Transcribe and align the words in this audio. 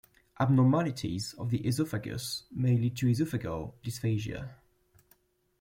Abnormalities 0.39 1.35
of 1.35 1.51
the 1.51 1.59
esophagus 1.59 2.45
may 2.49 2.75
lead 2.75 2.97
to 2.97 3.05
esophageal 3.05 3.73
dysphagia. 3.83 4.49